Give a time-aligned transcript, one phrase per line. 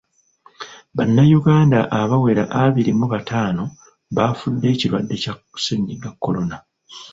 [0.95, 3.63] Bannayuganda abawera abiri mu bataano
[4.15, 6.57] baafudde ekirwadde kya ssennyiga kolona.